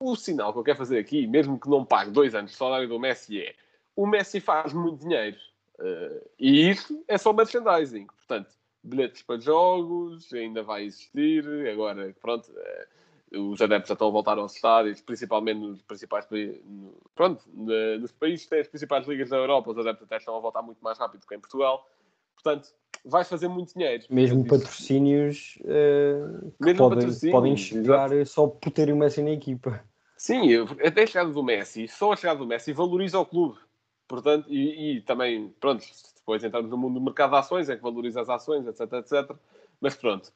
[0.01, 2.89] o sinal que eu quero fazer aqui, mesmo que não pague dois anos de salário
[2.89, 3.55] do Messi, é
[3.95, 5.37] o Messi faz muito dinheiro.
[5.79, 8.07] Uh, e isso é só merchandising.
[8.07, 8.51] Portanto,
[8.83, 11.45] bilhetes para jogos ainda vai existir.
[11.69, 16.27] Agora, pronto, uh, os adeptos já estão a voltar aos estádios, principalmente nos principais
[16.65, 20.37] no, pronto, nos países que têm as principais ligas da Europa, os adeptos até estão
[20.37, 21.87] a voltar muito mais rápido que em Portugal.
[22.35, 22.71] Portanto,
[23.05, 24.05] vais fazer muito dinheiro.
[24.11, 28.31] Mesmo patrocínios, uh, Mesmo podem, patrocínios, podem chegar exato.
[28.31, 29.85] só por ter o Messi na equipa.
[30.21, 30.51] Sim,
[30.87, 33.59] até a chegada do Messi, só a chegada do Messi valoriza o clube.
[34.07, 35.83] Portanto, e, e, também, pronto,
[36.15, 39.35] depois entramos no mundo do mercado de ações, é que valoriza as ações, etc, etc.
[39.81, 40.31] Mas pronto,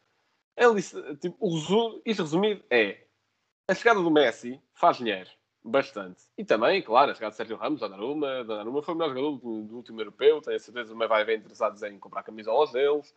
[0.56, 0.80] ele,
[1.20, 3.04] tipo, o resumo, isto resumido é
[3.68, 5.28] a chegada do Messi faz dinheiro,
[5.62, 6.22] bastante.
[6.38, 9.62] E também, claro, a chegada de Sérgio Ramos, Donnarumma, Donnarumma foi o melhor jogador do,
[9.64, 13.14] do último europeu, tenho a certeza que vai haver interessados em comprar camisolas deles.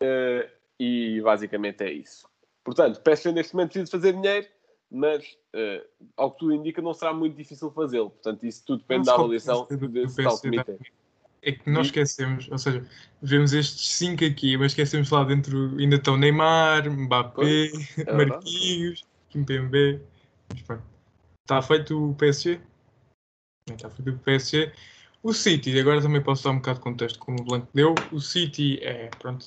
[0.00, 2.28] Uh, e basicamente é isso.
[2.62, 4.46] Portanto, PSG neste momento precisa fazer dinheiro,
[4.90, 5.24] mas
[5.54, 8.10] uh, ao que tudo indica não será muito difícil fazê-lo.
[8.10, 10.78] Portanto, isso tudo depende da avaliação desse tal comitê.
[11.40, 12.84] É que nós esquecemos, ou seja,
[13.22, 17.70] vemos estes cinco aqui, mas esquecemos lá dentro ainda estão Neymar, Mbappé,
[18.04, 20.00] é Marquinhos, Kimpembe.
[21.44, 22.60] Está feito o PSG?
[23.70, 24.72] Está feito o PSG.
[25.22, 27.94] O City, agora também posso dar um bocado de contexto como o Blanco deu.
[28.12, 29.46] O City é, pronto,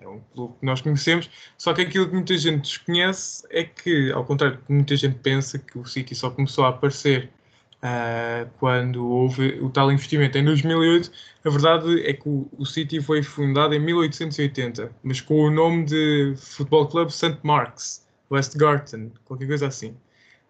[0.00, 4.12] é um clube que nós conhecemos, só que aquilo que muita gente desconhece é que,
[4.12, 7.30] ao contrário do que muita gente pensa, que o City só começou a aparecer
[7.76, 11.10] uh, quando houve o tal investimento em 2008,
[11.44, 15.84] a verdade é que o, o, City foi fundado em 1880, mas com o nome
[15.84, 17.38] de Futebol Club St.
[17.42, 19.96] Mark's, Westgarten, qualquer coisa assim.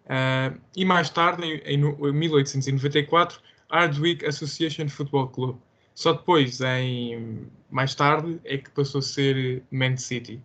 [0.05, 5.57] Uh, e mais tarde, em, em 1894, Hardwick Association Football Club.
[5.97, 10.39] Só depois, em mais tarde, é que passou a ser Man City.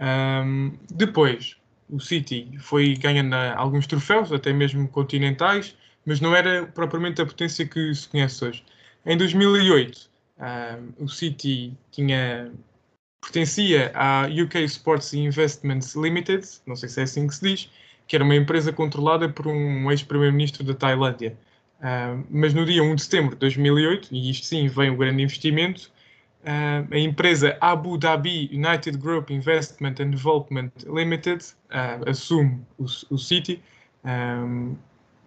[0.00, 1.56] Um, depois,
[1.88, 7.64] o City foi ganhando alguns troféus, até mesmo continentais, mas não era propriamente a potência
[7.64, 8.64] que se conhece hoje.
[9.06, 10.10] Em 2008,
[10.98, 12.50] um, o City tinha
[13.20, 17.70] pertencia à UK Sports Investments Limited, não sei se é assim que se diz,
[18.08, 21.38] que era uma empresa controlada por um ex-primeiro-ministro da Tailândia.
[21.78, 25.22] Uh, mas no dia 1 de setembro de 2008, e isto sim vem o grande
[25.22, 25.90] investimento,
[26.42, 33.18] uh, a empresa Abu Dhabi United Group Investment and Development Limited uh, assume o, o
[33.18, 33.62] City
[34.04, 34.76] um,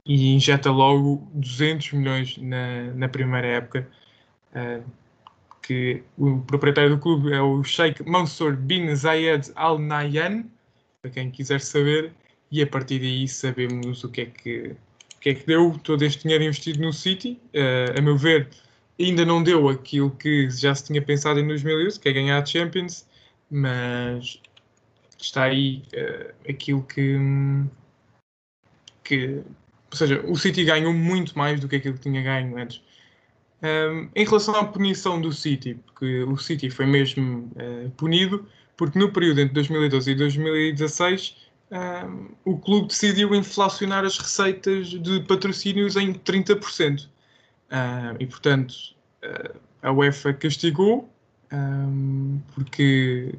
[0.05, 3.87] e injeta logo 200 milhões na, na primeira época.
[5.61, 10.45] que o proprietário do clube é o Sheikh Mansour bin Zayed Al Nahyan,
[11.01, 12.11] para quem quiser saber,
[12.51, 14.75] e a partir daí sabemos o que é que
[15.21, 17.39] que é que deu todo este dinheiro investido no City.
[17.53, 18.49] Uh, a meu ver,
[18.99, 22.45] ainda não deu aquilo que já se tinha pensado em 2011, que é ganhar a
[22.45, 23.07] Champions,
[23.49, 24.41] mas
[25.19, 27.15] está aí uh, aquilo que,
[29.03, 29.43] que.
[29.91, 32.81] Ou seja, o City ganhou muito mais do que aquilo que tinha ganho antes.
[33.61, 38.47] Um, ehm, em relação à punição do City, porque o City foi mesmo uh, punido,
[38.75, 45.21] porque no período entre 2012 e 2016 um, o clube decidiu inflacionar as receitas de
[45.21, 47.07] patrocínios em 30%.
[47.71, 48.73] Um, e, portanto,
[49.23, 51.09] uh, a UEFA castigou
[51.51, 53.33] um, porque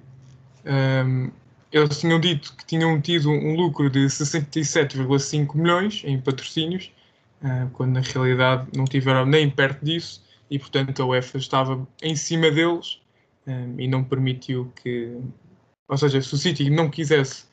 [1.71, 6.91] eles tinham dito que tinham tido um lucro de 67,5 milhões em patrocínios,
[7.43, 12.17] uh, quando na realidade não tiveram nem perto disso, e portanto a UEFA estava em
[12.17, 13.01] cima deles
[13.77, 15.19] e não permitiu que.
[15.89, 17.47] Ou seja, se o City não quisesse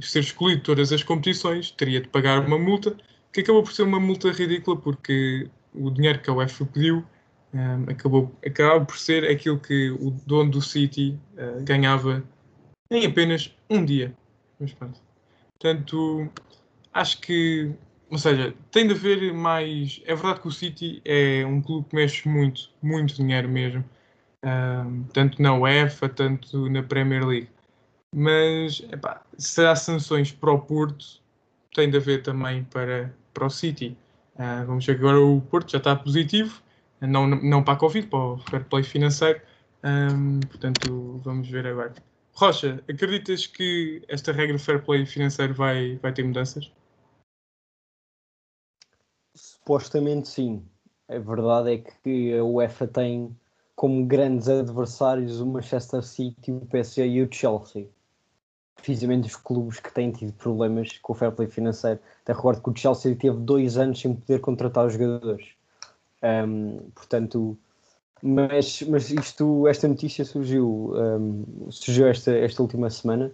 [0.00, 2.96] ser excluído de todas as competições, teria de pagar uma multa,
[3.32, 7.04] que acabou por ser uma multa ridícula, porque o dinheiro que a UEFA pediu
[7.52, 12.24] um, acabou, acabou por ser aquilo que o dono do City uh, ganhava
[12.90, 14.14] em apenas um dia.
[14.58, 15.00] Mas pronto.
[15.58, 16.28] Portanto,
[16.92, 17.72] acho que,
[18.10, 20.00] ou seja, tem de haver mais.
[20.04, 23.84] É verdade que o City é um clube que mexe muito, muito dinheiro mesmo,
[24.44, 27.48] um, tanto na UEFA, tanto na Premier League.
[28.12, 31.20] Mas epá, se há sanções para o Porto,
[31.72, 33.96] tem de haver também para, para o City.
[34.34, 36.60] Uh, vamos ver que agora o Porto já está positivo,
[37.00, 39.40] não, não para a Covid, para o fair play financeiro.
[39.84, 41.94] Um, portanto, vamos ver agora.
[42.32, 46.72] Rocha, acreditas que esta regra fair play financeiro vai, vai ter mudanças?
[49.36, 50.66] Supostamente sim.
[51.08, 53.36] A verdade é que a UEFA tem
[53.76, 57.88] como grandes adversários o Manchester City, o PSG e o Chelsea
[58.80, 61.98] precisamente os clubes que têm tido problemas com o fair play financeiro.
[62.22, 65.48] Até recordo que o Chelsea teve dois anos sem poder contratar os jogadores.
[66.22, 67.56] Um, portanto,
[68.22, 73.32] mas, mas isto, esta notícia surgiu, um, surgiu esta, esta última semana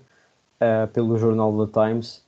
[0.60, 2.22] uh, pelo jornal The Times,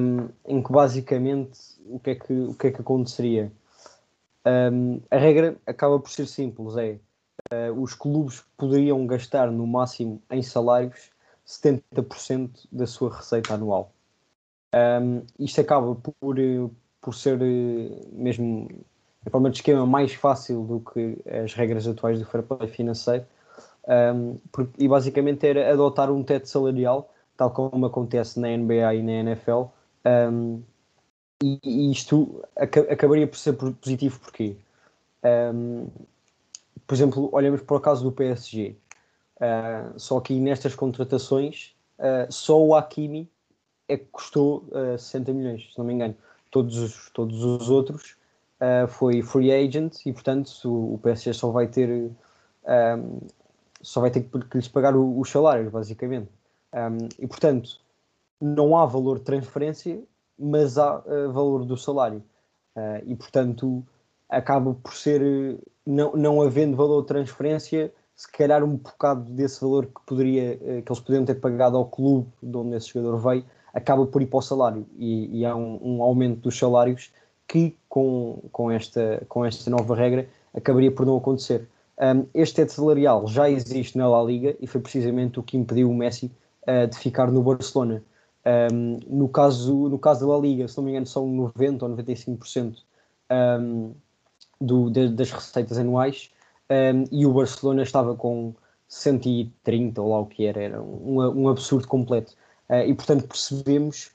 [0.00, 3.52] um, em que basicamente o que é que, o que, é que aconteceria?
[5.10, 6.98] a regra acaba por ser simples, é
[7.52, 11.10] uh, os clubes poderiam gastar no máximo em salários
[11.46, 13.92] 70% da sua receita anual.
[14.74, 16.14] Um, isto acaba por,
[17.00, 18.68] por ser eh, mesmo
[19.24, 23.24] a forma de esquema mais fácil do que as regras atuais do fair play financeiro
[23.86, 24.38] um,
[24.78, 29.64] e basicamente era adotar um teto salarial, tal como acontece na NBA e na NFL.
[30.04, 30.62] Um,
[31.42, 34.56] e, e, isto ac acabaria por ser positivo porque,
[36.86, 38.76] por exemplo, olhamos para o caso do PSG.
[39.36, 43.30] Uh, só que nestas contratações, uh, só o Hakimi
[43.88, 46.16] é que custou uh, ah, 60 milhões, se não me engano.
[46.50, 48.16] Todos os, todos os outros
[48.88, 52.10] foi free agent e, portanto, o, o PSG só vai ter
[53.82, 56.30] só vai ter que, que lhes pagar os salários, basicamente.
[56.72, 57.78] Um, e portanto,
[58.40, 60.02] não há valor de transferência,
[60.38, 62.22] mas há valor do salário.
[63.04, 63.84] E portanto,
[64.28, 65.20] acaba por ser,
[65.84, 70.82] não, não havendo valor de transferência, se calhar um bocado desse valor que, poderia, uh,
[70.82, 74.26] que eles poderiam ter pagado ao clube de onde esse jogador veio, acaba por ir
[74.26, 74.86] para o salário.
[74.96, 77.12] E, e há um, um aumento dos salários
[77.46, 81.68] que, com, com, esta, com esta nova regra, acabaria por não acontecer.
[81.98, 85.90] Um, este teto salarial já existe na La Liga e foi precisamente o que impediu
[85.90, 86.32] o Messi
[86.66, 88.02] uh, de ficar no Barcelona.
[88.72, 91.88] Um, no, caso, no caso da La Liga, se não me engano, são 90% ou
[91.90, 92.76] 95%
[93.60, 93.92] um,
[94.58, 96.30] do, de, das receitas anuais
[96.70, 98.54] um, e o Barcelona estava com
[98.88, 102.34] 130 ou lá o que era, era um, um absurdo completo.
[102.68, 104.10] Uh, e portanto percebemos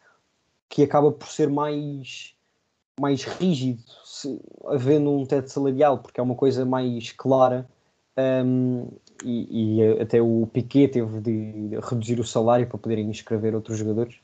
[0.70, 2.34] que acaba por ser mais,
[3.00, 7.68] mais rígido, se, havendo um teto salarial, porque é uma coisa mais clara.
[8.18, 8.88] Um,
[9.24, 14.16] e, e, até o Piquet teve de reduzir o salário para poderem inscrever outros jogadores.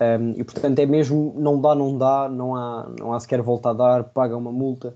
[0.00, 3.70] Um, e portanto é mesmo não dá, não dá, não há, não há sequer volta
[3.70, 4.94] a dar, paga uma multa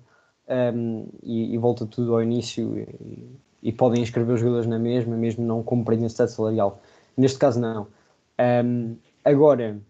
[0.49, 3.29] um, e, e, volta tudo ao início e,
[3.63, 6.81] e, podem inscrever os jogadores na mesma, mesmo não cumprindo esse teto salarial.
[7.17, 7.87] Neste caso, não.
[8.65, 9.81] Um, agora,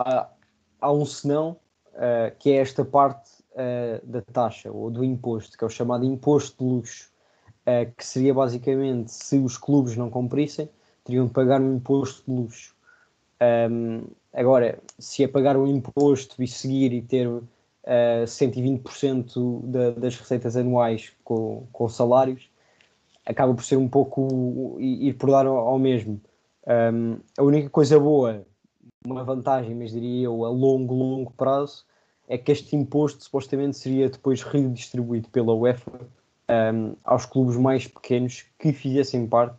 [0.00, 0.28] há,
[0.80, 1.56] há um senão
[1.92, 6.04] uh, que é esta parte uh, da taxa ou do imposto, que é o chamado
[6.04, 7.12] imposto de luxo,
[7.66, 10.68] uh, que seria basicamente se os clubes não cumprissem,
[11.04, 12.74] teriam de pagar um imposto de luxo.
[13.70, 17.28] Um, agora, se é pagar um imposto e seguir e ter
[17.84, 22.50] uh, 120% da, das receitas anuais com, com salários,
[23.24, 26.20] acaba por ser um pouco ir por dar ao, ao mesmo.
[26.66, 28.44] Um, a única coisa boa,
[29.06, 31.84] uma vantagem, mas diria eu, a longo, longo prazo,
[32.26, 36.00] é que este imposto supostamente seria depois redistribuído pela UEFA
[36.72, 39.58] um, aos clubes mais pequenos que fizessem parte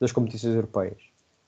[0.00, 1.02] das competições europeias.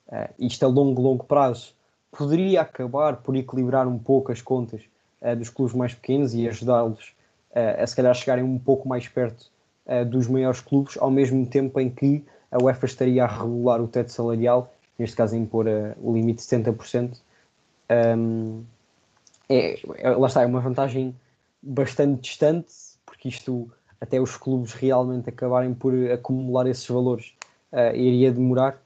[0.07, 1.73] Uh, isto a longo, longo prazo
[2.11, 4.81] poderia acabar por equilibrar um pouco as contas
[5.21, 7.13] uh, dos clubes mais pequenos e ajudá-los
[7.51, 9.51] uh, a se calhar chegarem um pouco mais perto
[10.11, 14.11] dos maiores clubes, ao mesmo tempo em que a UEFA estaria a regular o teto
[14.11, 15.65] salarial, neste caso impor
[15.99, 17.17] o limite de 70%.
[18.15, 18.63] Um,
[19.49, 21.15] é, é, lá está, é uma vantagem
[21.59, 22.71] bastante distante,
[23.03, 23.67] porque isto
[23.99, 27.33] até os clubes realmente acabarem por acumular esses valores
[27.95, 28.79] iria demorar.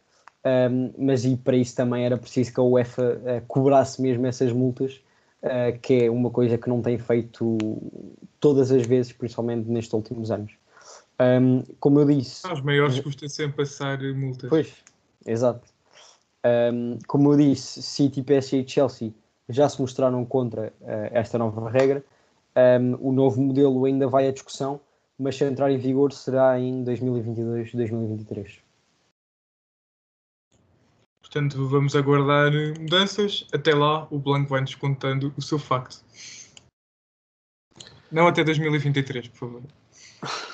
[0.46, 4.52] Um, mas e para isso também era preciso que a UEFA uh, cobrasse mesmo essas
[4.52, 5.02] multas,
[5.44, 7.58] uh, que é uma coisa que não tem feito
[8.40, 10.54] todas as vezes, principalmente nestes últimos anos.
[11.20, 12.48] Um, como eu disse.
[12.52, 14.50] Os maiores custa sempre passar multas.
[14.50, 14.74] Pois,
[15.26, 15.68] exato.
[16.74, 19.14] Um, como eu disse, City, PSG e Chelsea
[19.48, 22.04] já se mostraram contra uh, esta nova regra.
[23.00, 24.80] o novo modelo ainda vai à discussão,
[25.18, 28.63] mas se entrar em vigor será em 2022-2023.
[31.34, 33.48] Portanto, vamos aguardar mudanças.
[33.52, 36.06] Até lá, o Blanco vai-nos contando o seu facto.
[38.12, 39.64] Não até 2023, por favor.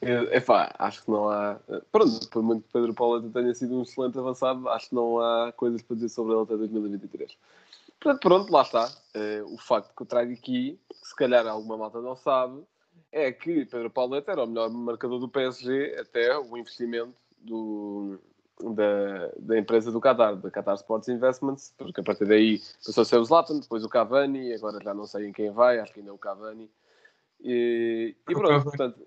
[0.00, 1.60] É pá, acho que não há.
[1.92, 5.52] Pronto, por muito que Pedro Paulo tenha sido um excelente avançado, acho que não há
[5.52, 7.36] coisas para dizer sobre ele até 2023.
[8.00, 8.90] Portanto, pronto, lá está.
[9.44, 12.62] o facto que eu trago aqui, que se calhar alguma malta não sabe,
[13.12, 18.18] é que Pedro Paulo era o melhor marcador do PSG até o investimento do,
[18.60, 23.04] da, da empresa do Qatar, da Qatar Sports Investments, porque a partir daí passou a
[23.04, 26.00] ser o Zlatan, depois o Cavani, agora já não sei em quem vai, acho que
[26.00, 26.70] ainda é o Cavani.
[27.42, 29.00] E, e pronto, portanto,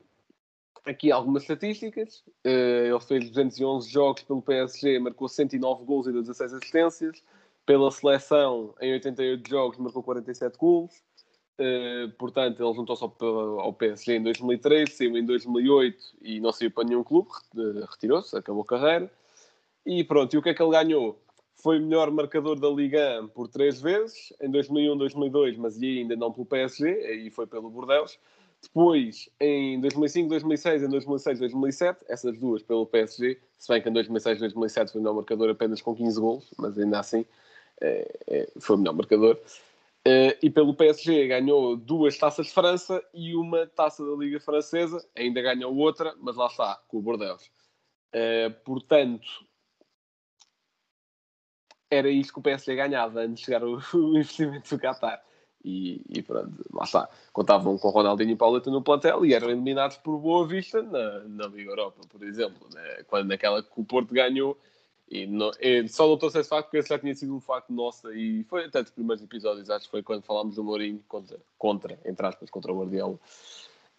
[0.85, 2.23] aqui algumas estatísticas.
[2.43, 7.23] Ele fez 211 jogos pelo PSG, marcou 109 gols e 16 assistências.
[7.65, 11.03] Pela seleção, em 88 jogos, marcou 47 gols.
[11.59, 16.83] Uh, portanto, ele juntou-se ao, PSG em 2003, saiu em 2008 e não saiu para
[16.83, 17.29] nenhum clube,
[17.89, 19.11] retirou-se, acabou a carreira.
[19.87, 21.17] E pronto, e o que é que ele ganhou?
[21.55, 26.29] Foi melhor marcador da Liga 1 por três vezes, em 2001, 2002, mas ainda não
[26.29, 28.19] pelo PSG, aí foi pelo Bordeaux.
[28.61, 33.93] Depois, em 2005, 2006, em 2006, 2007, essas duas pelo PSG, se bem que em
[33.93, 37.25] 2006, 2007 foi o melhor marcador apenas com 15 gols, mas ainda assim
[37.79, 39.39] é, é, foi o melhor marcador.
[40.05, 45.05] Uh, e pelo PSG ganhou duas taças de França e uma taça da Liga Francesa,
[45.15, 47.49] ainda ganhou outra, mas lá está, com o Bordeaux.
[48.13, 49.46] Uh, portanto,
[51.89, 55.21] era isto que o PSG ganhava antes de chegar o, o investimento do Qatar.
[55.63, 57.09] E, e, pronto, lá está.
[57.33, 61.47] Contavam com Ronaldinho e Pauleta no plantel e eram eliminados por Boa Vista na, na
[61.47, 63.03] Liga Europa, por exemplo, né?
[63.07, 64.57] quando naquela que o Porto ganhou.
[65.09, 67.71] E, não, e só não trouxe esse facto porque esse já tinha sido um facto
[67.71, 71.37] nosso e foi até dos primeiros episódios, acho que foi quando falámos do Mourinho contra,
[71.57, 73.17] contra entre aspas, contra o Guardiola.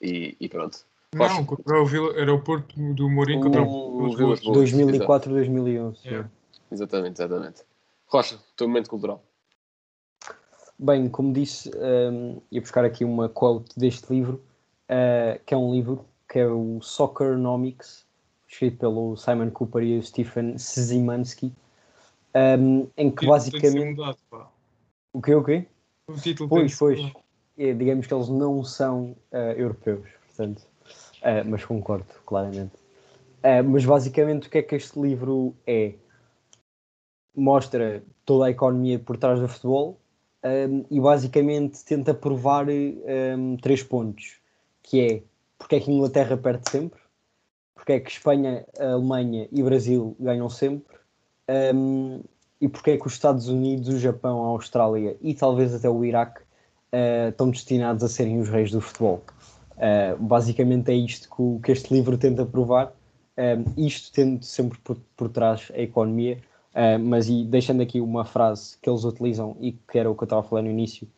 [0.01, 0.79] E, e pronto.
[1.15, 4.71] Não, contra o Vila, era o Porto do Mourinho contra o, O o Vilas Boas.
[4.71, 6.07] 2004, 2011.
[6.07, 6.31] Yeah.
[6.71, 7.63] Exatamente, exatamente.
[8.09, 9.23] Rocha, teu momento cultural.
[10.79, 14.43] Bem, como disse, um, ia buscar aqui uma quote deste livro,
[14.89, 18.07] uh, que é um livro que é o Soccernomics,
[18.47, 21.53] escrito pelo Simon Cooper e o Stephen Szymanski,
[22.35, 23.97] um, em que basicamente.
[23.97, 24.49] mudado, pá.
[25.13, 25.67] O que o quê?
[26.07, 27.01] O título Pois, ser pois.
[27.01, 27.25] mudado.
[27.59, 30.63] É, digamos que eles não são eh, europeus, portanto.
[31.23, 32.77] eh, mas concordo, claramente.
[33.69, 35.95] Mas basicamente o que é que este livro é?
[37.39, 39.99] Mostra toda a economia por trás do futebol
[40.43, 44.37] ehm, e basicamente tenta provar ehm, três pontos,
[44.83, 45.23] que é
[45.59, 47.01] porque é que Inglaterra perde sempre,
[47.75, 50.97] porque é que Espanha, Alemanha e Brasil ganham sempre,
[51.49, 52.21] ehm,
[52.61, 56.05] e porque é que os Estados Unidos, o Japão, a Austrália e talvez até o
[56.05, 56.41] Iraque
[56.91, 59.23] eh, estão destinados a serem os reis do futebol.
[59.77, 62.93] Eh, basicamente é isto que, o- que este livro tenta provar,
[63.37, 66.39] eh, isto tendo sempre por, por trás a economia,
[66.79, 70.23] eh, mas e deixando aqui uma frase que eles utilizam e que era o que
[70.23, 71.09] eu estava a falar no início,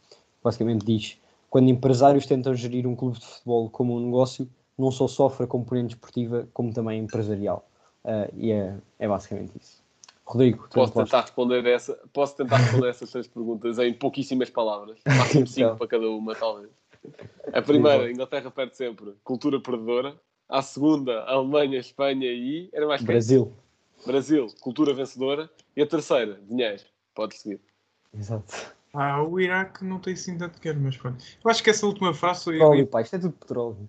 [0.43, 1.19] basicamente diz:
[1.51, 4.49] quando empresários tentam gerir um clube de futebol como um negócio,
[4.79, 7.69] não só sofre a componente esportiva, como também empresarial.
[8.07, 9.83] Eh, e é, é basicamente isso.
[10.25, 14.99] Rodrigo, tu Posso tentar responder essa, posso tentar responder essas três perguntas em pouquíssimas palavras,
[15.05, 15.77] máximo cinco Então.
[15.77, 16.71] para cada uma, talvez.
[17.53, 20.15] A primeira, a Inglaterra perde sempre, cultura perdedora.
[20.49, 23.03] A segunda, a Alemanha, a Espanha e era mais?
[23.03, 23.53] Brasil.
[24.07, 25.51] Brasil, cultura vencedora.
[25.77, 26.83] E a terceira, dinheiro.
[27.15, 27.61] Pode seguir.
[28.13, 28.75] Exato.
[28.93, 31.25] Ah, o Iraque não tem assim tanto dinheiro, mas pronto.
[31.45, 32.55] Eu acho que essa última frase foi.
[32.55, 33.89] Petróleo, pá, isto é tudo petróleo.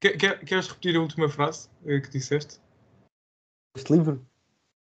[0.00, 2.60] Quer- quer- Queres repetir a última frase eh, que disseste?
[3.76, 4.24] Este livro,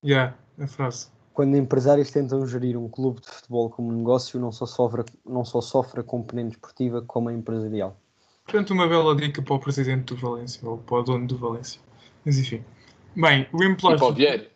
[0.04, 1.10] Já, a frase.
[1.34, 5.62] quando empresários tentam gerir um clube de futebol como negócio, não só sofre, não só
[5.62, 7.96] sofre a componente esportiva, como a empresarial.
[8.44, 11.80] Portanto, uma bela dica para o presidente do Valência, ou para o dono do Valência.
[12.26, 12.64] Mas enfim.
[13.16, 14.00] Bem, o E empresário.
[14.00, 14.51] para o Vieira.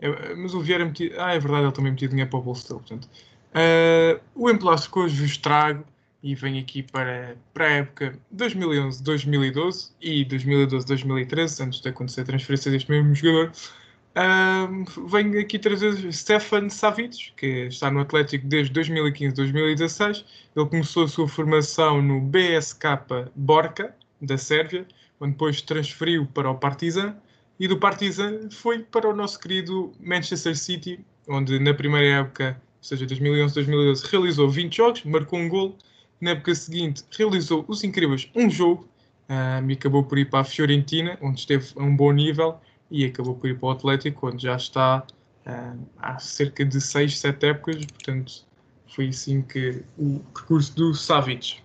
[0.00, 1.12] É, mas o Vieira metia.
[1.18, 2.80] Ah, é verdade, ele também metia dinheiro para o bolso dele.
[2.80, 3.08] Portanto,
[3.54, 5.84] Ah, o emplastro que hoje vos trago
[6.22, 12.70] e vem aqui para, para a época 2011-2012 e 2012-2013, antes de acontecer a transferência
[12.70, 13.52] deste mesmo jogador.
[14.14, 14.68] ah,
[15.08, 20.24] venho aqui trazer Stefan Savic, que está no Atlético desde 2015-2016.
[20.56, 22.84] Ele começou a sua formação no BSK
[23.36, 24.86] Borca, da Sérvia,
[25.20, 27.16] onde depois transferiu para o Partizan
[27.58, 32.84] e do Partizan foi para o nosso querido Manchester City, onde na primeira época, ou
[32.84, 35.76] seja, 2011-2012, realizou 20 jogos, marcou um gol.
[36.20, 38.88] Na época seguinte, realizou os incríveis um jogo
[39.28, 43.04] ah, e acabou por ir para a Fiorentina, onde esteve a um bom nível, e
[43.04, 45.04] acabou por ir para o Atlético, onde já está
[45.46, 47.86] ah, há cerca de 6, 7 épocas.
[47.86, 48.46] Portanto,
[48.94, 51.56] foi assim que o percurso do Savic.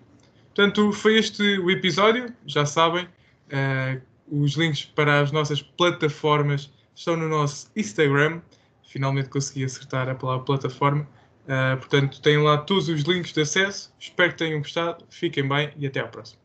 [0.55, 3.07] Portanto, foi este o episódio, já sabem.
[3.51, 3.99] ah,
[4.33, 8.41] os links para as nossas plataformas estão no nosso Instagram.
[8.87, 11.07] Finalmente consegui acertar a palavra plataforma.
[11.43, 13.93] Uh, portanto, têm lá todos os links de acesso.
[13.99, 15.05] Espero que tenham gostado.
[15.09, 16.42] Fiquem bem e até à próxima.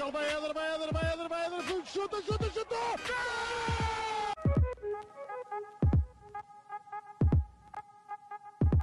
[0.00, 0.10] Portugal.
[0.12, 1.84] Vai Éder, vai Éder, vai Éder, vai Éder.
[1.84, 2.74] Chuta, chuta, chuta.
[3.06, 3.79] Gol!